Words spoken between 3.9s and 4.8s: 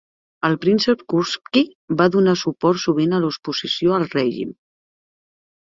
al règim.